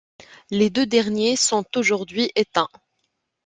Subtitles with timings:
[0.49, 2.69] Les deux derniers sont aujourd'hui éteints.